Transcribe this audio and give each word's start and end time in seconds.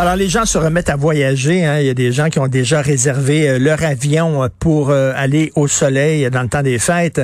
Alors, 0.00 0.14
les 0.14 0.28
gens 0.28 0.44
se 0.44 0.58
remettent 0.58 0.90
à 0.90 0.94
voyager. 0.94 1.64
Hein. 1.64 1.80
Il 1.80 1.86
y 1.86 1.90
a 1.90 1.94
des 1.94 2.12
gens 2.12 2.28
qui 2.28 2.38
ont 2.38 2.46
déjà 2.46 2.80
réservé 2.80 3.48
euh, 3.48 3.58
leur 3.58 3.82
avion 3.82 4.44
euh, 4.44 4.48
pour 4.60 4.90
euh, 4.90 5.12
aller 5.16 5.50
au 5.56 5.66
soleil 5.66 6.30
dans 6.30 6.42
le 6.42 6.48
temps 6.48 6.62
des 6.62 6.78
fêtes. 6.78 7.20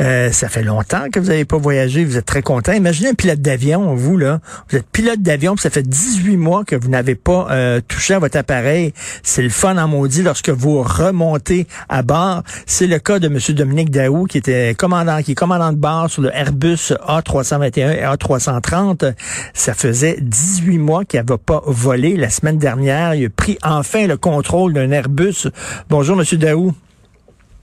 Ça 0.00 0.48
fait 0.48 0.64
longtemps 0.64 1.04
que 1.12 1.20
vous 1.20 1.28
n'avez 1.28 1.44
pas 1.44 1.56
voyagé. 1.56 2.04
Vous 2.04 2.16
êtes 2.16 2.26
très 2.26 2.42
content. 2.42 2.72
Imaginez 2.72 3.10
un 3.10 3.14
pilote 3.14 3.40
d'avion, 3.40 3.94
vous, 3.94 4.16
là. 4.16 4.40
Vous 4.68 4.76
êtes 4.76 4.88
pilote 4.90 5.22
d'avion, 5.22 5.56
ça 5.56 5.70
fait 5.70 5.88
18 5.88 6.36
mois 6.36 6.64
que 6.64 6.74
vous 6.74 6.88
n'avez 6.88 7.14
pas 7.14 7.46
touché 7.86 8.14
à 8.14 8.18
votre 8.18 8.36
appareil. 8.36 8.92
C'est 9.22 9.42
le 9.42 9.48
fun 9.48 9.76
en 9.78 9.86
maudit 9.86 10.22
lorsque 10.22 10.50
vous 10.50 10.82
remontez 10.82 11.66
à 11.88 12.02
bord. 12.02 12.42
C'est 12.66 12.88
le 12.88 12.98
cas 12.98 13.20
de 13.20 13.28
M. 13.28 13.38
Dominique 13.50 13.90
Daou, 13.90 14.24
qui 14.24 14.38
était 14.38 14.74
commandant, 14.74 15.22
qui 15.22 15.32
est 15.32 15.36
commandant 15.36 15.72
de 15.72 15.78
bord 15.78 16.10
sur 16.10 16.22
le 16.22 16.34
Airbus 16.34 16.92
A321 17.06 17.92
et 17.92 18.02
A330. 18.02 19.14
Ça 19.54 19.74
faisait 19.74 20.18
18 20.20 20.78
mois 20.78 21.04
qu'il 21.04 21.20
n'avait 21.20 21.38
pas 21.38 21.62
volé 21.66 22.15
la 22.16 22.30
semaine 22.30 22.58
dernière. 22.58 23.14
Il 23.14 23.26
a 23.26 23.28
pris 23.30 23.58
enfin 23.62 24.06
le 24.06 24.16
contrôle 24.16 24.72
d'un 24.72 24.90
Airbus. 24.90 25.48
Bonjour, 25.88 26.20
M. 26.20 26.38
Daou. 26.38 26.72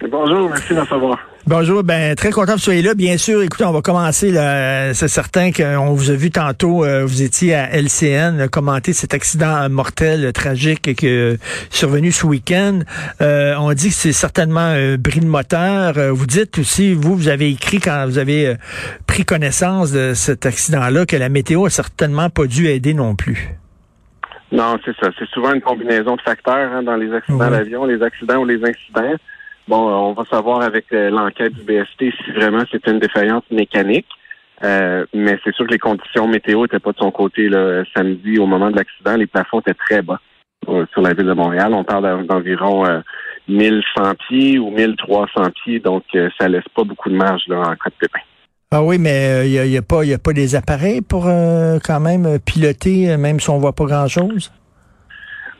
Bonjour, 0.09 0.49
merci 0.49 0.73
d'en 0.73 0.85
savoir. 0.85 1.17
Bonjour, 1.45 1.83
ben 1.83 2.15
très 2.15 2.31
content 2.31 2.53
que 2.53 2.57
vous 2.57 2.63
soyez 2.63 2.81
là. 2.81 2.93
Bien 2.93 3.17
sûr, 3.17 3.41
écoutez, 3.41 3.65
on 3.65 3.73
va 3.73 3.81
commencer. 3.81 4.31
C'est 4.93 5.09
certain 5.09 5.51
qu'on 5.51 5.93
vous 5.93 6.09
a 6.09 6.13
vu 6.13 6.31
tantôt, 6.31 6.85
euh, 6.85 7.05
vous 7.05 7.21
étiez 7.21 7.53
à 7.53 7.69
LCN 7.75 8.37
là, 8.37 8.47
commenter 8.47 8.93
cet 8.93 9.13
accident 9.13 9.69
mortel, 9.69 10.31
tragique 10.31 10.95
qui 10.95 11.07
est 11.07 11.37
survenu 11.69 12.13
ce 12.13 12.25
week-end. 12.25 12.79
Euh, 13.21 13.55
on 13.59 13.73
dit 13.73 13.89
que 13.89 13.95
c'est 13.95 14.13
certainement 14.13 14.61
un 14.61 14.95
bris 14.95 15.19
de 15.19 15.25
moteur. 15.25 15.97
Euh, 15.97 16.11
vous 16.13 16.27
dites 16.27 16.59
aussi, 16.59 16.93
vous, 16.93 17.17
vous 17.17 17.27
avez 17.27 17.49
écrit 17.49 17.79
quand 17.79 18.05
vous 18.07 18.19
avez 18.19 18.55
pris 19.05 19.25
connaissance 19.25 19.91
de 19.91 20.13
cet 20.13 20.45
accident-là 20.45 21.05
que 21.05 21.17
la 21.17 21.27
météo 21.27 21.65
a 21.65 21.69
certainement 21.69 22.29
pas 22.29 22.45
dû 22.45 22.69
aider 22.69 22.93
non 22.93 23.15
plus. 23.15 23.57
Non, 24.53 24.77
c'est 24.85 24.95
ça. 24.97 25.09
C'est 25.17 25.27
souvent 25.29 25.51
une 25.51 25.61
combinaison 25.61 26.15
de 26.15 26.21
facteurs 26.21 26.71
hein, 26.71 26.83
dans 26.83 26.95
les 26.95 27.11
accidents 27.11 27.49
d'avion, 27.49 27.85
les 27.85 28.03
accidents 28.03 28.37
ou 28.37 28.45
les 28.45 28.63
incidents. 28.63 29.15
Bon, 29.67 29.89
euh, 29.89 29.93
on 29.93 30.13
va 30.13 30.25
savoir 30.25 30.61
avec 30.61 30.93
euh, 30.93 31.09
l'enquête 31.09 31.53
du 31.53 31.63
BST 31.63 32.13
si 32.23 32.31
vraiment 32.33 32.61
c'est 32.71 32.85
une 32.85 32.99
défaillance 32.99 33.43
mécanique. 33.49 34.05
Euh, 34.63 35.07
mais 35.11 35.39
c'est 35.43 35.55
sûr 35.55 35.65
que 35.65 35.71
les 35.71 35.79
conditions 35.79 36.27
météo 36.27 36.61
n'étaient 36.61 36.79
pas 36.79 36.91
de 36.91 36.99
son 36.99 37.09
côté 37.09 37.49
là, 37.49 37.83
samedi 37.97 38.37
au 38.37 38.45
moment 38.45 38.69
de 38.69 38.77
l'accident. 38.77 39.15
Les 39.15 39.25
plafonds 39.25 39.61
étaient 39.61 39.73
très 39.73 40.03
bas 40.03 40.19
sur 40.91 41.01
la 41.01 41.13
ville 41.13 41.25
de 41.25 41.33
Montréal. 41.33 41.73
On 41.73 41.83
parle 41.83 42.25
d'environ 42.27 42.85
1100 43.47 44.13
pieds 44.27 44.59
ou 44.59 44.69
1300 44.69 45.49
pieds, 45.63 45.79
donc 45.79 46.03
ça 46.39 46.47
laisse 46.47 46.69
pas 46.75 46.83
beaucoup 46.83 47.09
de 47.09 47.15
marge 47.15 47.41
là, 47.47 47.59
en 47.59 47.75
cas 47.75 47.89
de 47.89 47.95
pépin. 47.99 48.19
Ah 48.75 48.81
oui, 48.81 48.97
mais 48.97 49.47
il 49.47 49.55
euh, 49.59 49.67
n'y 49.67 49.77
a, 49.77 49.79
a, 49.79 49.83
pas, 49.83 50.03
y 50.03 50.15
a 50.15 50.17
pas 50.17 50.33
des 50.33 50.55
appareils 50.55 51.01
pour 51.01 51.27
euh, 51.27 51.77
quand 51.85 51.99
même 51.99 52.39
piloter, 52.39 53.11
euh, 53.11 53.17
même 53.19 53.39
si 53.39 53.51
on 53.51 53.59
voit 53.59 53.73
pas 53.73 53.85
grand-chose? 53.85 54.51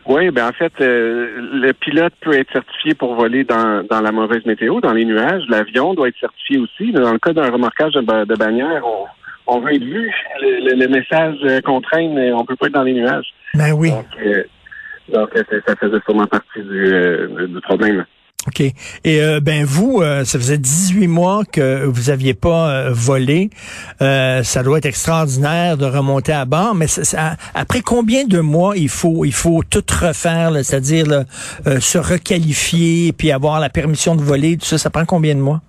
Oui, 0.07 0.31
ben 0.31 0.47
en 0.47 0.51
fait, 0.51 0.73
le 0.79 1.71
pilote 1.73 2.13
peut 2.21 2.33
être 2.33 2.51
certifié 2.51 2.95
pour 2.95 3.13
voler 3.15 3.43
dans, 3.43 3.85
dans 3.87 4.01
la 4.01 4.11
mauvaise 4.11 4.43
météo, 4.47 4.81
dans 4.81 4.93
les 4.93 5.05
nuages. 5.05 5.43
L'avion 5.47 5.93
doit 5.93 6.07
être 6.07 6.19
certifié 6.19 6.57
aussi. 6.57 6.91
Dans 6.91 7.13
le 7.13 7.19
cas 7.19 7.33
d'un 7.33 7.51
remorquage 7.51 7.93
de, 7.93 8.25
de, 8.25 8.35
bannière, 8.35 8.81
on, 8.83 9.05
on 9.45 9.59
veut 9.61 9.75
être 9.75 9.83
vu. 9.83 10.11
Le, 10.41 10.87
message 10.87 11.37
qu'on 11.63 11.81
traîne, 11.81 12.17
on 12.33 12.43
peut 12.43 12.55
pas 12.55 12.65
être 12.65 12.73
dans 12.73 12.83
les 12.83 12.93
nuages. 12.93 13.27
Ben 13.53 13.71
oui. 13.73 13.91
Donc, 15.13 15.29
ça 15.67 15.75
faisait 15.75 16.01
sûrement 16.03 16.27
partie 16.27 16.63
du, 16.63 17.47
du 17.47 17.61
problème. 17.61 18.05
OK. 18.47 18.59
Et 18.59 18.75
euh, 19.21 19.39
ben 19.39 19.63
vous, 19.63 20.01
euh, 20.01 20.25
ça 20.25 20.37
faisait 20.37 20.57
18 20.57 21.07
mois 21.07 21.43
que 21.45 21.85
vous 21.85 22.09
aviez 22.09 22.33
pas 22.33 22.69
euh, 22.69 22.89
volé. 22.91 23.49
ça 23.99 24.63
doit 24.63 24.79
être 24.79 24.85
extraordinaire 24.85 25.77
de 25.77 25.85
remonter 25.85 26.33
à 26.33 26.43
bord, 26.45 26.75
mais 26.75 26.87
après 27.55 27.81
combien 27.81 28.25
de 28.25 28.39
mois 28.39 28.75
il 28.75 28.89
faut 28.89 29.23
il 29.23 29.33
faut 29.33 29.61
tout 29.69 29.83
refaire, 30.01 30.51
c'est-à-dire 30.63 31.05
se 31.65 31.97
requalifier 31.97 33.13
puis 33.13 33.31
avoir 33.31 33.59
la 33.59 33.69
permission 33.69 34.15
de 34.15 34.21
voler, 34.21 34.57
tout 34.57 34.65
ça, 34.65 34.77
ça 34.77 34.89
prend 34.89 35.05
combien 35.05 35.35
de 35.35 35.39
mois? 35.39 35.61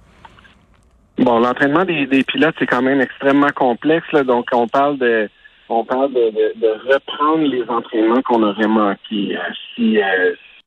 Bon, 1.18 1.38
l'entraînement 1.38 1.84
des, 1.84 2.24
pilotes, 2.24 2.56
c'est 2.58 2.66
quand 2.66 2.82
même 2.82 3.00
extrêmement 3.00 3.52
complexe. 3.54 4.12
donc, 4.26 4.46
on 4.52 4.66
parle 4.66 4.98
de 4.98 5.28
on 5.68 5.84
parle 5.84 6.12
de, 6.12 6.92
reprendre 6.92 7.44
les 7.44 7.64
entraînements 7.68 8.20
qu'on 8.22 8.42
aurait 8.42 8.66
manqués 8.66 9.38
si, 9.74 9.98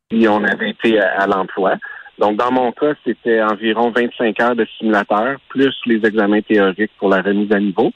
si 0.09 0.28
on 0.28 0.44
avait 0.44 0.69
été 0.69 1.00
à 1.00 1.28
l'emploi. 1.28 1.75
Donc, 2.20 2.38
dans 2.38 2.52
mon 2.52 2.72
cas, 2.72 2.94
c'était 3.06 3.42
environ 3.42 3.92
25 3.92 4.40
heures 4.42 4.56
de 4.56 4.66
simulateur, 4.78 5.38
plus 5.50 5.76
les 5.86 6.04
examens 6.06 6.42
théoriques 6.42 6.92
pour 6.98 7.10
la 7.10 7.22
remise 7.22 7.52
à 7.52 7.60
niveau. 7.60 7.92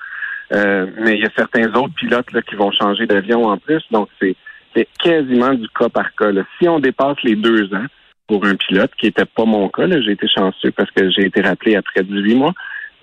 Euh, 0.54 0.86
mais 1.00 1.16
il 1.16 1.22
y 1.22 1.26
a 1.26 1.32
certains 1.36 1.74
autres 1.74 1.94
pilotes 1.96 2.32
là, 2.34 2.42
qui 2.42 2.56
vont 2.56 2.72
changer 2.72 3.08
d'avion 3.08 3.46
en 3.46 3.58
plus. 3.58 3.84
Donc, 3.90 4.10
c'est, 4.20 4.36
quasiment 5.00 5.54
du 5.54 5.68
cas 5.70 5.90
par 5.90 6.14
cas. 6.16 6.32
Si 6.60 6.68
on 6.68 6.80
dépasse 6.80 7.18
les 7.24 7.36
deux 7.36 7.74
ans 7.74 7.86
pour 8.28 8.46
un 8.46 8.56
pilote, 8.56 8.92
qui 8.98 9.08
n'était 9.08 9.26
pas 9.26 9.46
mon 9.46 9.68
cas, 9.70 9.88
j'ai 9.88 10.12
été 10.12 10.28
chanceux 10.28 10.72
parce 10.72 10.90
que 10.92 11.10
j'ai 11.10 11.26
été 11.26 11.42
rappelé 11.42 11.76
après 11.76 12.04
18 12.04 12.36
mois. 12.36 12.54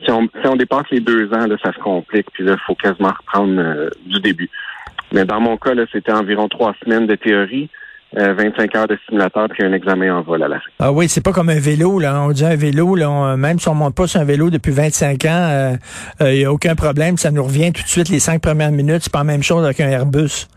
Si 0.04 0.10
on, 0.10 0.28
si 0.40 0.46
on 0.46 0.56
dépasse 0.56 0.86
les 0.90 1.00
deux 1.00 1.26
ans, 1.34 1.46
là, 1.46 1.56
ça 1.62 1.72
se 1.72 1.78
complique, 1.78 2.30
puis 2.32 2.44
là, 2.44 2.52
il 2.52 2.64
faut 2.64 2.74
quasiment 2.74 3.12
reprendre 3.18 3.60
euh, 3.60 3.90
du 4.06 4.20
début. 4.20 4.48
Mais 5.12 5.24
dans 5.24 5.40
mon 5.40 5.56
cas, 5.56 5.74
là, 5.74 5.84
c'était 5.90 6.12
environ 6.12 6.48
trois 6.48 6.74
semaines 6.84 7.06
de 7.06 7.16
théorie, 7.16 7.68
25 8.14 8.74
euh, 8.74 8.78
heures 8.78 8.86
de 8.86 8.98
simulateur 9.06 9.48
puis 9.50 9.64
un 9.64 9.72
examen 9.72 10.16
en 10.16 10.22
vol 10.22 10.42
à 10.42 10.48
la 10.48 10.60
fin. 10.60 10.70
Ah 10.78 10.92
oui, 10.92 11.08
c'est 11.08 11.22
pas 11.22 11.32
comme 11.32 11.50
un 11.50 11.60
vélo 11.60 11.98
là. 11.98 12.22
On 12.22 12.30
dit 12.30 12.44
un 12.44 12.56
vélo 12.56 12.94
là, 12.94 13.36
même 13.36 13.58
si 13.58 13.68
on 13.68 13.74
monte 13.74 13.94
pas 13.94 14.06
sur 14.06 14.20
un 14.20 14.24
vélo 14.24 14.50
depuis 14.50 14.72
25 14.72 15.24
ans, 15.26 15.76
il 16.20 16.24
euh, 16.26 16.32
n'y 16.32 16.44
euh, 16.44 16.48
a 16.48 16.52
aucun 16.52 16.74
problème. 16.74 17.16
Ça 17.16 17.30
nous 17.30 17.44
revient 17.44 17.72
tout 17.72 17.82
de 17.82 17.88
suite 17.88 18.08
les 18.08 18.18
cinq 18.18 18.40
premières 18.40 18.72
minutes. 18.72 19.02
C'est 19.02 19.12
pas 19.12 19.18
la 19.18 19.24
même 19.24 19.42
chose 19.42 19.64
avec 19.64 19.80
un 19.80 19.88
Airbus. 19.88 20.48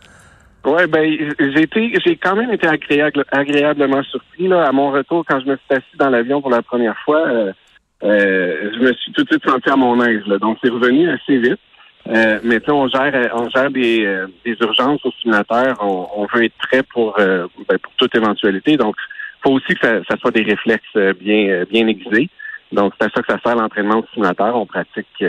Oui, 0.63 0.85
ben 0.88 1.03
j'ai 1.39 1.63
été, 1.63 1.91
j'ai 2.06 2.16
quand 2.17 2.35
même 2.35 2.51
été 2.51 2.67
agréable, 2.67 3.25
agréablement 3.31 4.04
surpris 4.04 4.47
là 4.47 4.68
à 4.68 4.71
mon 4.71 4.92
retour 4.92 5.25
quand 5.27 5.39
je 5.39 5.47
me 5.47 5.56
suis 5.56 5.75
assis 5.75 5.97
dans 5.97 6.09
l'avion 6.09 6.39
pour 6.39 6.51
la 6.51 6.62
première 6.62 6.97
fois. 7.04 7.25
je 8.01 8.80
me 8.80 8.94
suis 8.94 9.12
tout 9.12 9.24
de 9.24 9.27
suite 9.27 9.44
senti 9.44 9.69
à 9.69 9.75
mon 9.75 10.00
aise. 10.04 10.21
Là. 10.27 10.38
Donc 10.38 10.57
c'est 10.63 10.69
revenu 10.69 11.09
assez 11.09 11.38
vite. 11.38 11.59
Euh, 12.09 12.39
mais 12.44 12.59
on 12.69 12.88
gère 12.88 13.31
on 13.36 13.50
gère 13.50 13.69
des, 13.69 14.06
euh, 14.06 14.27
des 14.44 14.56
urgences 14.59 15.06
au 15.06 15.12
simulateur. 15.21 15.77
On, 15.81 16.07
on 16.15 16.27
veut 16.33 16.45
être 16.45 16.57
prêt 16.57 16.83
pour, 16.83 17.15
euh, 17.19 17.48
ben, 17.69 17.77
pour 17.77 17.94
toute 17.98 18.15
éventualité. 18.15 18.75
Donc, 18.75 18.95
il 18.98 19.42
faut 19.44 19.56
aussi 19.56 19.75
que 19.75 19.88
ça, 19.88 20.00
ça, 20.09 20.18
soit 20.18 20.31
des 20.31 20.44
réflexes 20.44 20.83
euh, 20.95 21.13
bien 21.13 21.63
bien 21.69 21.88
aiguisés. 21.88 22.30
Donc, 22.71 22.94
c'est 23.00 23.07
à 23.07 23.09
ça 23.13 23.21
que 23.21 23.31
ça 23.31 23.39
sert 23.44 23.56
l'entraînement 23.56 24.00
au 24.00 24.06
simulateur. 24.13 24.56
On 24.56 24.65
pratique 24.65 25.24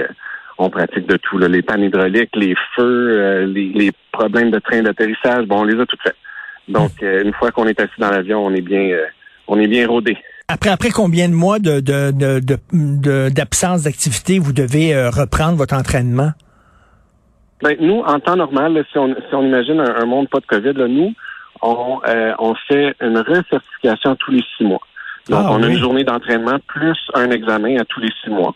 on 0.59 0.71
pratique 0.71 1.07
de 1.07 1.17
tout. 1.17 1.39
Là. 1.39 1.49
Les 1.49 1.63
pannes 1.63 1.83
hydrauliques, 1.83 2.35
les 2.37 2.55
feux, 2.77 3.45
les, 3.47 3.69
les, 3.69 3.91
problèmes 4.13 4.51
de 4.51 4.59
train 4.59 4.83
d'atterrissage, 4.83 5.47
bon, 5.47 5.61
on 5.61 5.65
les 5.65 5.81
a 5.81 5.87
toutes 5.87 6.03
faites. 6.03 6.17
Donc, 6.69 6.93
une 7.01 7.33
fois 7.33 7.51
qu'on 7.51 7.67
est 7.67 7.81
assis 7.81 7.99
dans 7.99 8.11
l'avion, 8.11 8.45
on 8.45 8.55
est 8.55 8.61
bien 8.61 8.97
on 9.49 9.59
est 9.59 9.67
bien 9.67 9.89
rodé. 9.89 10.17
Après, 10.47 10.71
après 10.71 10.91
combien 10.91 11.29
de 11.29 11.35
mois 11.35 11.59
de, 11.59 11.81
de, 11.81 12.13
de, 12.13 13.29
d'absence 13.31 13.85
d'activité 13.85 14.39
vous 14.39 14.53
devez 14.53 14.95
reprendre 15.09 15.57
votre 15.57 15.75
entraînement? 15.75 16.33
Ben, 17.63 17.77
nous, 17.81 18.01
en 18.01 18.19
temps 18.21 18.37
normal, 18.37 18.85
si, 18.91 18.99
on, 18.99 19.15
si 19.15 19.35
on 19.35 19.43
imagine 19.43 19.81
un, 19.81 20.05
monde 20.05 20.29
pas 20.29 20.41
de 20.41 20.47
COVID, 20.47 20.73
là, 20.75 20.89
nous, 20.89 21.15
on, 21.63 22.01
euh, 22.09 22.33
on 22.41 22.55
fait 22.55 22.95
une 23.01 23.19
recertification 23.19 24.17
tous 24.17 24.33
les 24.33 24.45
six 24.57 24.65
mois. 24.65 24.81
Donc, 25.29 25.45
Ah, 25.45 25.53
on 25.53 25.63
a 25.63 25.67
oui. 25.67 25.75
une 25.75 25.79
journée 25.79 26.03
d'entraînement 26.05 26.59
plus 26.67 26.99
un 27.15 27.31
examen 27.31 27.79
à 27.79 27.85
tous 27.85 28.01
les 28.01 28.11
six 28.23 28.31
mois. 28.31 28.55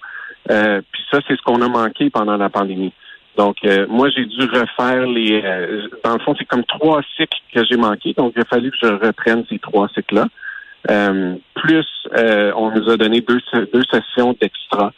Euh, 0.50 0.80
puis 0.90 1.02
ça, 1.10 1.20
c'est 1.26 1.36
ce 1.36 1.42
qu'on 1.42 1.62
a 1.62 1.68
manqué 1.68 2.10
pendant 2.10 2.36
la 2.36 2.48
pandémie. 2.50 2.92
Donc, 3.36 3.58
euh, 3.64 3.86
moi, 3.88 4.08
j'ai 4.08 4.24
dû 4.24 4.40
refaire 4.46 5.06
les... 5.06 5.40
euh, 5.44 5.88
dans 6.02 6.14
le 6.14 6.18
fond, 6.20 6.34
c'est 6.38 6.46
comme 6.46 6.64
trois 6.64 7.00
cycles 7.16 7.38
que 7.54 7.64
j'ai 7.64 7.76
manqué. 7.76 8.12
Donc, 8.14 8.32
il 8.34 8.42
a 8.42 8.44
fallu 8.46 8.70
que 8.70 8.78
je 8.82 8.86
reprenne 9.06 9.44
ces 9.48 9.58
trois 9.60 9.88
cycles-là. 9.94 10.26
Euh, 10.90 11.34
plus, 11.54 11.86
euh, 12.16 12.52
on 12.56 12.70
nous 12.70 12.88
a 12.90 12.96
donné 12.96 13.20
deux, 13.20 13.40
deux 13.72 13.82
sessions 13.90 14.34
d'extra 14.40 14.92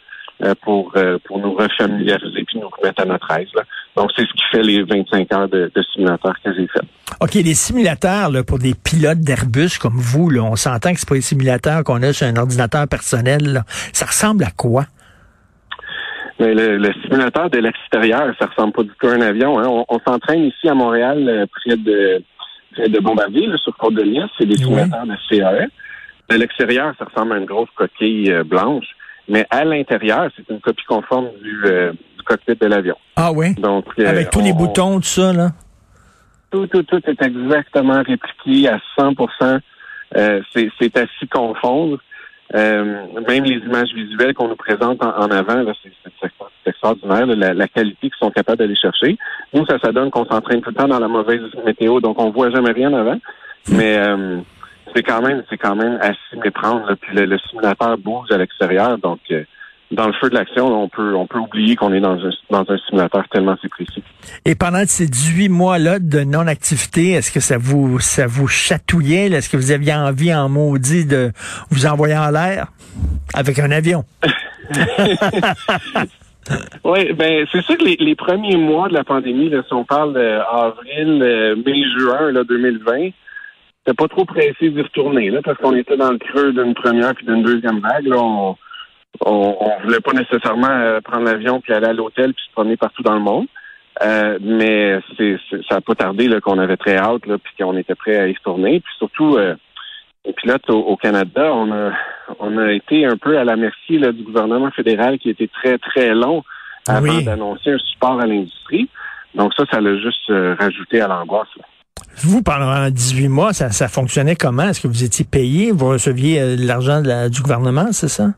euh, 0.44 0.54
pour, 0.62 0.92
euh, 0.96 1.18
pour 1.24 1.38
nous 1.40 1.52
refamiliariser 1.54 2.44
puis 2.44 2.58
nous 2.58 2.68
remettre 2.68 3.02
à 3.02 3.06
notre 3.06 3.30
aise. 3.32 3.48
là. 3.54 3.62
Donc, 3.98 4.10
c'est 4.14 4.22
ce 4.22 4.32
qui 4.32 4.42
fait 4.52 4.62
les 4.62 4.82
25 4.84 5.32
heures 5.34 5.48
de, 5.48 5.70
de 5.74 5.82
simulateur 5.92 6.32
que 6.44 6.54
j'ai 6.54 6.68
fait. 6.68 6.82
OK, 7.20 7.34
les 7.34 7.54
simulateurs 7.54 8.30
là, 8.30 8.44
pour 8.44 8.58
des 8.60 8.74
pilotes 8.74 9.18
d'Airbus 9.18 9.78
comme 9.80 9.96
vous, 9.96 10.30
là, 10.30 10.42
on 10.42 10.54
s'entend 10.54 10.92
que 10.92 11.00
c'est 11.00 11.08
pas 11.08 11.16
les 11.16 11.20
simulateurs 11.20 11.82
qu'on 11.82 12.00
a 12.02 12.12
sur 12.12 12.26
un 12.28 12.36
ordinateur 12.36 12.86
personnel. 12.86 13.52
là. 13.54 13.62
Ça 13.92 14.06
ressemble 14.06 14.44
à 14.44 14.50
quoi? 14.56 14.84
Mais 16.38 16.54
le, 16.54 16.76
le 16.78 16.92
simulateur 17.02 17.50
de 17.50 17.58
l'extérieur, 17.58 18.32
ça 18.38 18.46
ressemble 18.46 18.72
pas 18.72 18.84
du 18.84 18.90
tout 19.00 19.08
à 19.08 19.14
un 19.14 19.20
avion. 19.20 19.58
Hein. 19.58 19.66
On, 19.68 19.84
on 19.88 19.98
s'entraîne 20.06 20.44
ici 20.44 20.68
à 20.68 20.74
Montréal, 20.74 21.26
euh, 21.28 21.46
près 21.50 21.76
de 21.76 22.22
près 22.72 22.88
de 22.88 23.00
Bombardier, 23.00 23.48
là, 23.48 23.56
sur 23.56 23.76
Côte 23.76 23.94
de 23.94 24.02
Liesse. 24.02 24.30
C'est 24.38 24.46
des 24.46 24.54
Oui. 24.58 24.64
simulateurs 24.64 25.06
de 25.06 25.16
CAE. 25.28 25.66
De 26.30 26.36
l'extérieur, 26.36 26.94
ça 26.98 27.06
ressemble 27.06 27.32
à 27.32 27.38
une 27.38 27.46
grosse 27.46 27.70
coquille 27.74 28.30
euh, 28.30 28.44
blanche. 28.44 28.86
Mais 29.28 29.46
à 29.50 29.64
l'intérieur, 29.64 30.30
c'est 30.36 30.48
une 30.52 30.60
copie 30.60 30.84
conforme 30.88 31.28
du, 31.42 31.60
euh, 31.66 31.92
du 31.92 32.22
cockpit 32.24 32.56
de 32.56 32.66
l'avion. 32.66 32.96
Ah 33.16 33.30
oui? 33.32 33.54
Donc 33.56 33.84
euh, 33.98 34.08
Avec 34.08 34.30
tous 34.30 34.40
les 34.40 34.52
on- 34.52 34.56
boutons, 34.56 34.96
tout 34.96 35.02
ça, 35.06 35.32
là? 35.32 35.50
tout, 36.50 36.66
tout, 36.68 36.82
tout 36.84 37.00
est 37.06 37.22
exactement 37.22 38.02
répliqué 38.02 38.68
à 38.68 38.78
100 38.98 39.12
euh, 40.16 40.40
C'est 40.52 40.96
à 40.96 41.04
s'y 41.18 41.28
confondre. 41.28 41.98
Euh, 42.54 43.02
même 43.28 43.44
les 43.44 43.56
images 43.58 43.92
visuelles 43.94 44.32
qu'on 44.32 44.48
nous 44.48 44.56
présente 44.56 45.04
en, 45.04 45.10
en 45.10 45.30
avant, 45.30 45.62
c'est 45.82 46.30
extraordinaire, 46.70 47.26
là, 47.26 47.34
la, 47.34 47.52
la 47.54 47.68
qualité 47.68 48.08
qu'ils 48.08 48.18
sont 48.18 48.30
capables 48.30 48.58
d'aller 48.58 48.74
chercher. 48.76 49.18
Nous, 49.52 49.66
ça, 49.66 49.78
ça 49.78 49.92
donne 49.92 50.10
qu'on 50.10 50.24
s'entraîne 50.24 50.62
tout 50.62 50.70
le 50.70 50.74
temps 50.76 50.88
dans 50.88 50.98
la 50.98 51.08
mauvaise 51.08 51.42
météo, 51.66 52.00
donc 52.00 52.18
on 52.18 52.30
voit 52.30 52.48
jamais 52.50 52.72
rien 52.72 52.90
avant. 52.94 53.18
Mais 53.70 53.98
euh, 53.98 54.38
c'est 54.94 55.02
quand 55.02 55.22
même, 55.22 55.42
c'est 55.48 55.58
quand 55.58 55.76
même 55.76 55.98
s'y 56.30 56.38
méprendre. 56.38 56.86
là. 56.88 56.96
Puis 56.96 57.16
le, 57.16 57.24
le 57.26 57.38
simulateur 57.50 57.98
bouge 57.98 58.30
à 58.30 58.38
l'extérieur, 58.38 58.98
donc 58.98 59.20
euh, 59.30 59.44
dans 59.90 60.06
le 60.06 60.12
feu 60.14 60.28
de 60.28 60.34
l'action, 60.34 60.66
on 60.66 60.88
peut, 60.88 61.14
on 61.14 61.26
peut 61.26 61.38
oublier 61.38 61.74
qu'on 61.76 61.92
est 61.92 62.00
dans 62.00 62.18
un, 62.18 62.30
dans 62.50 62.64
un 62.68 62.78
simulateur 62.88 63.26
tellement 63.30 63.56
c'est 63.62 63.70
précis. 63.70 64.02
Et 64.44 64.54
pendant 64.54 64.84
ces 64.86 65.06
18 65.06 65.48
mois-là 65.48 65.98
de 65.98 66.20
non-activité, 66.20 67.12
est-ce 67.12 67.32
que 67.32 67.40
ça 67.40 67.56
vous 67.58 67.98
ça 68.00 68.26
vous 68.26 68.48
chatouillait? 68.48 69.28
là? 69.28 69.38
Est-ce 69.38 69.48
que 69.48 69.56
vous 69.56 69.70
aviez 69.70 69.94
envie 69.94 70.34
en 70.34 70.48
maudit 70.48 71.06
de 71.06 71.32
vous 71.70 71.86
envoyer 71.86 72.16
en 72.16 72.30
l'air 72.30 72.68
avec 73.34 73.58
un 73.58 73.70
avion? 73.70 74.04
Oui, 76.84 77.12
ben 77.12 77.46
c'est 77.52 77.62
sûr 77.62 77.76
que 77.76 77.84
les, 77.84 77.96
les 78.00 78.14
premiers 78.14 78.56
mois 78.56 78.88
de 78.88 78.94
la 78.94 79.04
pandémie, 79.04 79.50
là, 79.50 79.62
si 79.66 79.74
on 79.74 79.84
parle 79.84 80.14
d'avril, 80.14 81.20
euh, 81.22 81.56
mai, 81.56 81.82
juin 81.98 82.32
là, 82.32 82.42
2020, 82.44 83.10
c'était 83.88 83.96
pas 83.96 84.08
trop 84.08 84.26
pressé 84.26 84.68
d'y 84.68 84.82
retourner, 84.82 85.30
là, 85.30 85.40
parce 85.42 85.56
qu'on 85.58 85.74
était 85.74 85.96
dans 85.96 86.10
le 86.12 86.18
creux 86.18 86.52
d'une 86.52 86.74
première 86.74 87.14
puis 87.14 87.24
d'une 87.24 87.42
deuxième 87.42 87.80
vague. 87.80 88.06
Là, 88.06 88.16
on, 88.18 88.56
on, 89.24 89.56
on 89.60 89.82
voulait 89.84 90.00
pas 90.00 90.12
nécessairement 90.12 90.68
euh, 90.68 91.00
prendre 91.00 91.24
l'avion 91.24 91.60
puis 91.62 91.72
aller 91.72 91.86
à 91.86 91.92
l'hôtel 91.94 92.34
puis 92.34 92.44
se 92.46 92.52
promener 92.52 92.76
partout 92.76 93.02
dans 93.02 93.14
le 93.14 93.20
monde. 93.20 93.46
Euh, 94.02 94.38
mais 94.42 95.00
c'est, 95.16 95.38
c'est- 95.48 95.62
ça 95.66 95.76
n'a 95.76 95.80
pas 95.80 95.94
tardé 95.94 96.28
là, 96.28 96.38
qu'on 96.42 96.58
avait 96.58 96.76
très 96.76 96.98
hâte 96.98 97.24
là, 97.26 97.38
puis 97.38 97.52
qu'on 97.58 97.76
était 97.78 97.94
prêt 97.94 98.16
à 98.18 98.28
y 98.28 98.34
retourner. 98.34 98.80
Puis 98.80 98.92
surtout, 98.98 99.36
euh, 99.38 99.54
les 100.26 100.34
pilotes 100.34 100.68
au, 100.68 100.80
au 100.80 100.96
Canada, 100.98 101.50
on 101.54 101.72
a, 101.72 101.92
on 102.40 102.58
a 102.58 102.72
été 102.72 103.06
un 103.06 103.16
peu 103.16 103.38
à 103.38 103.44
la 103.44 103.56
merci 103.56 103.98
là, 103.98 104.12
du 104.12 104.22
gouvernement 104.22 104.70
fédéral 104.72 105.18
qui 105.18 105.30
était 105.30 105.48
très, 105.48 105.78
très 105.78 106.14
long 106.14 106.44
avant 106.86 107.00
Oui. 107.08 107.24
d'annoncer 107.24 107.70
un 107.72 107.78
support 107.78 108.20
à 108.20 108.26
l'industrie. 108.26 108.88
Donc 109.34 109.54
ça, 109.54 109.64
ça 109.70 109.80
l'a 109.80 109.96
juste 109.96 110.28
euh, 110.28 110.54
rajouté 110.60 111.00
à 111.00 111.08
l'angoisse. 111.08 111.48
là. 111.56 111.64
Vous, 112.22 112.42
pendant 112.42 112.88
18 112.90 113.28
mois, 113.28 113.52
ça, 113.52 113.70
ça 113.70 113.88
fonctionnait 113.88 114.36
comment? 114.36 114.64
Est-ce 114.64 114.80
que 114.80 114.88
vous 114.88 115.04
étiez 115.04 115.24
payé? 115.24 115.70
Vous 115.72 115.88
receviez 115.88 116.40
euh, 116.40 116.56
de 116.56 116.66
l'argent 116.66 117.00
de 117.02 117.08
la- 117.08 117.28
du 117.28 117.40
gouvernement, 117.42 117.92
c'est 117.92 118.08
ça? 118.08 118.28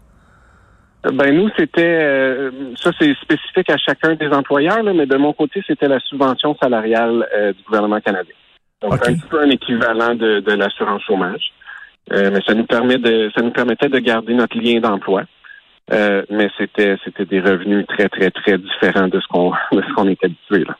Ben 1.02 1.34
nous, 1.34 1.48
c'était 1.56 1.80
euh, 2.02 2.50
ça 2.76 2.90
c'est 2.98 3.14
spécifique 3.22 3.70
à 3.70 3.78
chacun 3.78 4.16
des 4.16 4.28
employeurs, 4.28 4.82
là, 4.82 4.92
mais 4.92 5.06
de 5.06 5.16
mon 5.16 5.32
côté, 5.32 5.62
c'était 5.66 5.88
la 5.88 5.98
subvention 6.00 6.54
salariale 6.62 7.26
euh, 7.34 7.54
du 7.54 7.62
gouvernement 7.62 8.00
canadien. 8.00 8.34
Donc 8.82 8.94
un 8.94 9.14
petit 9.14 9.26
peu 9.30 9.40
un 9.40 9.48
équivalent 9.48 10.14
de, 10.14 10.40
de 10.40 10.52
l'assurance 10.52 11.02
chômage. 11.06 11.52
Euh, 12.12 12.30
mais 12.32 12.40
ça 12.46 12.52
nous 12.54 12.66
permet 12.66 12.98
de 12.98 13.30
ça 13.34 13.40
nous 13.42 13.50
permettait 13.50 13.88
de 13.88 13.98
garder 13.98 14.34
notre 14.34 14.58
lien 14.58 14.78
d'emploi. 14.80 15.22
Euh, 15.92 16.22
mais 16.30 16.50
c'était 16.58 16.96
c'était 17.04 17.24
des 17.24 17.40
revenus 17.40 17.86
très, 17.86 18.08
très, 18.10 18.30
très 18.30 18.58
différents 18.58 19.08
de 19.08 19.20
ce 19.20 19.26
qu'on 19.28 19.52
de 19.72 19.82
ce 19.82 19.94
qu'on 19.94 20.06
est 20.08 20.22
habitué 20.22 20.64
là. 20.64 20.76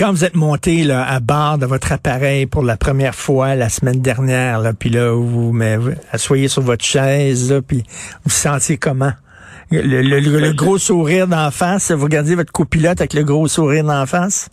Quand 0.00 0.12
vous 0.12 0.24
êtes 0.24 0.34
monté 0.34 0.82
là, 0.82 1.04
à 1.06 1.20
bord 1.20 1.58
de 1.58 1.66
votre 1.66 1.92
appareil 1.92 2.46
pour 2.46 2.62
la 2.62 2.78
première 2.78 3.14
fois 3.14 3.54
la 3.54 3.68
semaine 3.68 4.00
dernière, 4.00 4.58
là, 4.58 4.72
puis 4.72 4.88
là, 4.88 5.12
vous 5.12 5.52
mais, 5.52 5.76
vous 5.76 5.90
asseyez 6.10 6.48
sur 6.48 6.62
votre 6.62 6.82
chaise, 6.82 7.52
là, 7.52 7.60
puis 7.60 7.82
vous 8.24 8.30
sentiez 8.30 8.78
comment? 8.78 9.12
Le, 9.70 9.82
le- 9.82 10.00
le- 10.00 10.40
le 10.40 10.52
gros 10.54 10.78
sourire 10.78 11.28
d'en 11.28 11.50
face, 11.50 11.92
vous 11.92 12.04
regardez 12.04 12.34
votre 12.34 12.50
copilote 12.50 12.98
avec 12.98 13.12
le 13.12 13.24
gros 13.24 13.46
sourire 13.46 13.84
d'en 13.84 14.06
face? 14.06 14.48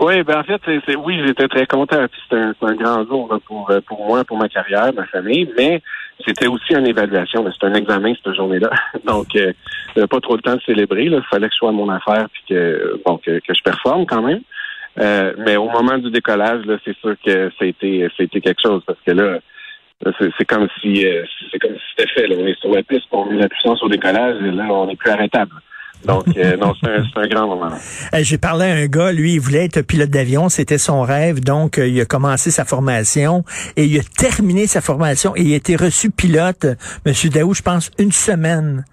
Oui, 0.00 0.24
ben 0.24 0.40
en 0.40 0.42
fait, 0.42 0.60
c'est, 0.64 0.80
c'est- 0.86 0.96
oui, 0.96 1.22
j'étais 1.24 1.46
très 1.46 1.66
content. 1.68 2.04
C'est 2.28 2.36
un, 2.36 2.52
c'est 2.58 2.66
un 2.66 2.74
grand 2.74 3.06
jour 3.06 3.28
là, 3.30 3.38
pour, 3.46 3.70
euh, 3.70 3.78
pour 3.86 4.04
moi, 4.08 4.24
pour 4.24 4.38
ma 4.38 4.48
carrière, 4.48 4.92
ma 4.92 5.06
famille, 5.06 5.48
mais 5.56 5.80
c'était 6.26 6.46
aussi 6.46 6.74
une 6.74 6.86
évaluation. 6.86 7.44
C'était 7.52 7.66
un 7.66 7.74
examen 7.74 8.12
cette 8.22 8.34
journée-là. 8.34 8.70
Donc, 9.04 9.28
euh, 9.36 9.52
pas 10.06 10.20
trop 10.20 10.36
le 10.36 10.42
temps 10.42 10.56
de 10.56 10.62
célébrer. 10.62 11.04
Il 11.04 11.22
fallait 11.30 11.48
que 11.48 11.54
je 11.54 11.58
sois 11.58 11.70
à 11.70 11.72
mon 11.72 11.88
affaire 11.88 12.26
puis 12.32 12.42
que 12.48 13.00
bon 13.04 13.18
que, 13.18 13.38
que 13.38 13.54
je 13.54 13.62
performe 13.62 14.06
quand 14.06 14.22
même. 14.22 14.40
Euh, 15.00 15.32
mais 15.38 15.56
au 15.56 15.68
moment 15.68 15.96
du 15.98 16.10
décollage, 16.10 16.64
là, 16.66 16.76
c'est 16.84 16.96
sûr 16.98 17.14
que 17.24 17.50
a 17.60 17.64
été 17.64 18.40
quelque 18.40 18.60
chose 18.60 18.82
parce 18.86 18.98
que 19.06 19.12
là, 19.12 19.38
c'est, 20.38 20.44
comme 20.44 20.68
si 20.80 21.06
euh, 21.06 21.24
c'est 21.50 21.58
comme 21.58 21.74
si 21.74 21.82
c'était 21.96 22.10
fait. 22.10 22.26
Là. 22.26 22.36
On 22.38 22.46
est 22.46 22.58
sur 22.58 22.72
la 22.72 22.82
piste, 22.82 23.06
on 23.12 23.26
met 23.26 23.36
la 23.36 23.48
puissance 23.48 23.82
au 23.82 23.88
décollage 23.88 24.42
et 24.42 24.50
là, 24.50 24.66
on 24.70 24.86
n'est 24.86 24.96
plus 24.96 25.10
arrêtable. 25.10 25.52
Donc, 26.04 26.24
euh, 26.36 26.56
non, 26.56 26.74
c'est 26.80 26.88
un, 26.88 27.22
un 27.22 27.26
grand 27.26 27.48
moment. 27.48 27.70
Euh, 28.14 28.18
J'ai 28.22 28.38
parlé 28.38 28.66
à 28.66 28.74
un 28.74 28.86
gars, 28.86 29.12
lui, 29.12 29.34
il 29.34 29.40
voulait 29.40 29.64
être 29.64 29.82
pilote 29.82 30.10
d'avion, 30.10 30.48
c'était 30.48 30.78
son 30.78 31.02
rêve, 31.02 31.40
donc 31.40 31.78
euh, 31.78 31.86
il 31.88 32.00
a 32.00 32.04
commencé 32.04 32.50
sa 32.50 32.64
formation 32.64 33.44
et 33.76 33.84
il 33.84 33.98
a 33.98 34.02
terminé 34.16 34.66
sa 34.66 34.80
formation 34.80 35.34
et 35.36 35.42
il 35.42 35.52
a 35.52 35.56
été 35.56 35.76
reçu 35.76 36.10
pilote, 36.10 36.66
Monsieur 37.04 37.30
Daou, 37.30 37.52
je 37.52 37.62
pense, 37.62 37.90
une 37.98 38.12
semaine 38.12 38.84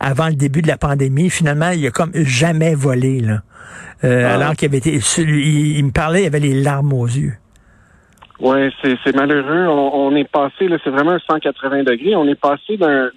avant 0.00 0.26
le 0.28 0.34
début 0.34 0.62
de 0.62 0.68
la 0.68 0.76
pandémie. 0.78 1.30
Finalement, 1.30 1.70
il 1.70 1.86
a 1.86 1.90
comme 1.90 2.10
jamais 2.14 2.74
volé, 2.74 3.20
là. 3.20 3.42
Euh, 4.04 4.26
Ah. 4.28 4.34
Alors 4.34 4.54
qu'il 4.56 4.68
avait 4.68 4.78
été, 4.78 5.00
il, 5.18 5.76
il 5.78 5.84
me 5.84 5.90
parlait, 5.92 6.22
il 6.22 6.26
avait 6.26 6.40
les 6.40 6.60
larmes 6.60 6.92
aux 6.92 7.06
yeux. 7.06 7.34
Oui, 8.40 8.70
c'est, 8.82 8.94
c'est 9.04 9.14
malheureux. 9.16 9.66
On, 9.66 10.06
on 10.08 10.14
est 10.16 10.28
passé, 10.30 10.68
là, 10.68 10.76
c'est 10.84 10.90
vraiment 10.90 11.12
un 11.12 11.18
180 11.28 11.82
degrés. 11.82 12.14
On 12.14 12.26
est 12.28 12.38
passé 12.40 12.76
d'un, 12.76 13.10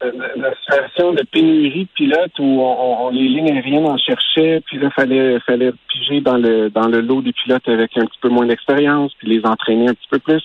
d'un, 0.00 0.10
d'une 0.10 0.54
situation 0.60 1.12
de 1.12 1.22
pénurie 1.30 1.84
de 1.84 1.88
pilotes 1.94 2.38
où 2.38 2.60
on, 2.60 3.06
on- 3.06 3.10
les 3.10 3.28
lignes 3.28 3.50
aériennes 3.52 3.86
en 3.86 3.98
cherchaient, 3.98 4.60
puis 4.66 4.78
là, 4.78 4.90
fallait, 4.90 5.38
fallait 5.40 5.72
piger 5.88 6.20
dans 6.20 6.36
le, 6.36 6.70
dans 6.70 6.88
le 6.88 7.00
lot 7.00 7.22
des 7.22 7.32
pilotes 7.32 7.68
avec 7.68 7.96
un 7.98 8.04
petit 8.06 8.18
peu 8.20 8.28
moins 8.28 8.46
d'expérience, 8.46 9.12
puis 9.18 9.28
les 9.28 9.44
entraîner 9.44 9.88
un 9.88 9.94
petit 9.94 10.08
peu 10.10 10.18
plus. 10.18 10.42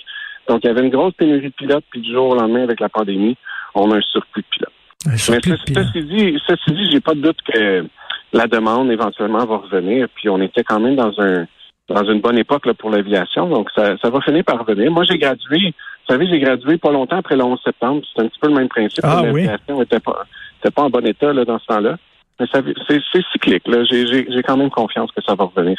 Donc, 0.48 0.62
il 0.64 0.68
y 0.68 0.70
avait 0.70 0.82
une 0.84 0.90
grosse 0.90 1.14
pénurie 1.14 1.50
de 1.50 1.54
pilotes, 1.54 1.86
puis 1.90 2.02
du 2.02 2.12
jour 2.12 2.30
au 2.30 2.36
lendemain, 2.36 2.64
avec 2.64 2.80
la 2.80 2.90
pandémie, 2.90 3.36
on 3.74 3.92
a 3.92 3.98
un 3.98 4.02
surplus 4.02 4.42
de 4.44 4.48
pilotes. 4.50 4.74
Un 5.08 5.12
Mais 5.12 5.18
surplus 5.18 5.52
de 5.52 5.58
ce- 5.58 5.64
pilote. 5.64 5.86
ceci 5.94 6.06
dit, 6.06 6.40
ceci 6.48 6.72
dit, 6.72 6.92
j'ai 6.92 7.00
pas 7.02 7.14
de 7.14 7.22
doute 7.22 7.42
que 7.52 7.86
la 8.34 8.48
demande 8.48 8.92
éventuellement 8.92 9.46
va 9.46 9.58
revenir. 9.58 10.08
Puis 10.16 10.30
on 10.30 10.42
était 10.42 10.64
quand 10.64 10.80
même 10.80 10.96
dans 10.96 11.20
un 11.22 11.46
dans 11.88 12.04
une 12.12 12.20
bonne 12.20 12.40
époque 12.40 12.66
là, 12.66 12.74
pour 12.74 12.90
l'aviation, 12.90 13.48
donc 13.48 13.70
ça, 13.76 13.96
ça 14.02 14.10
va 14.10 14.20
finir 14.22 14.44
par 14.44 14.66
revenir. 14.66 14.90
Moi, 14.90 15.04
j'ai 15.08 15.20
gradué, 15.20 15.72
vous 16.08 16.14
savez, 16.14 16.28
j'ai 16.28 16.40
gradué 16.40 16.78
pas 16.78 16.92
longtemps 16.92 17.18
après 17.18 17.36
le 17.36 17.44
11 17.44 17.60
septembre. 17.64 18.02
C'est 18.16 18.22
un 18.22 18.28
petit 18.28 18.40
peu 18.40 18.48
le 18.48 18.54
même 18.54 18.70
principe. 18.70 19.04
Ah 19.04 19.24
oui? 19.24 19.44
L'aviation 19.44 19.82
était 19.82 20.00
pas 20.00 20.26
était 20.60 20.72
pas 20.72 20.84
en 20.84 20.90
bon 20.90 21.06
état 21.06 21.34
là, 21.34 21.46
dans 21.46 21.60
ce 21.60 21.66
temps-là. 21.66 21.98
Mais 22.40 22.46
ça, 22.52 22.60
c'est, 22.88 23.00
c'est 23.12 23.24
cyclique. 23.32 23.68
Là. 23.68 23.84
J'ai, 23.86 24.08
j'ai, 24.08 24.28
j'ai 24.30 24.44
quand 24.44 24.58
même 24.58 24.70
confiance 24.70 25.10
que 25.12 25.24
ça 25.24 25.36
va 25.36 25.46
revenir. 25.46 25.78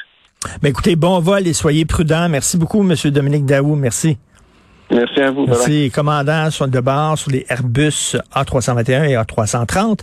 Mais 0.62 0.70
écoutez, 0.70 0.96
bon 0.96 1.18
vol 1.20 1.46
et 1.46 1.52
soyez 1.52 1.84
prudents. 1.84 2.28
Merci 2.28 2.56
beaucoup, 2.56 2.82
Monsieur 2.82 3.10
Dominique 3.10 3.46
Daou. 3.46 3.74
Merci. 3.76 4.18
Merci 4.90 5.20
à 5.20 5.30
vous. 5.32 5.46
Merci, 5.46 5.90
commandant 5.92 6.50
sur 6.50 6.68
de 6.68 6.80
bord 6.80 7.18
sur 7.18 7.30
les 7.30 7.44
Airbus 7.48 8.16
A321 8.34 9.08
et 9.08 9.16
A330. 9.16 10.00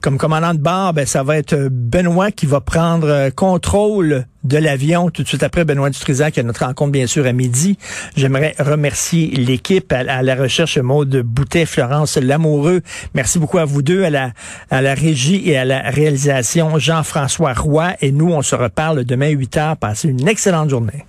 Comme 0.00 0.16
commandant 0.16 0.54
de 0.54 0.58
bord, 0.58 0.94
ben, 0.94 1.06
ça 1.06 1.22
va 1.22 1.36
être 1.36 1.68
Benoît 1.70 2.30
qui 2.30 2.46
va 2.46 2.60
prendre 2.60 3.08
euh, 3.08 3.30
contrôle 3.30 4.24
de 4.42 4.58
l'avion 4.58 5.10
tout 5.10 5.22
de 5.22 5.28
suite 5.28 5.42
après 5.42 5.64
Benoît 5.64 5.90
Dutrisac 5.90 6.38
à 6.38 6.42
notre 6.42 6.64
rencontre 6.64 6.92
bien 6.92 7.06
sûr 7.06 7.26
à 7.26 7.32
midi. 7.32 7.78
J'aimerais 8.16 8.54
remercier 8.58 9.28
l'équipe 9.28 9.92
à, 9.92 9.98
à 9.98 10.22
la 10.22 10.34
recherche 10.34 10.78
Maude 10.78 11.22
Boutet, 11.22 11.66
Florence 11.66 12.16
Lamoureux. 12.16 12.80
Merci 13.14 13.38
beaucoup 13.38 13.58
à 13.58 13.64
vous 13.66 13.82
deux, 13.82 14.02
à 14.02 14.10
la, 14.10 14.30
à 14.70 14.80
la 14.80 14.94
régie 14.94 15.42
et 15.48 15.58
à 15.58 15.64
la 15.64 15.82
réalisation 15.82 16.78
Jean-François 16.78 17.52
Roy. 17.52 17.92
Et 18.00 18.12
nous, 18.12 18.32
on 18.32 18.42
se 18.42 18.56
reparle 18.56 19.04
demain 19.04 19.28
8 19.28 19.56
heures. 19.58 19.76
Passez 19.76 20.08
une 20.08 20.26
excellente 20.26 20.70
journée. 20.70 21.04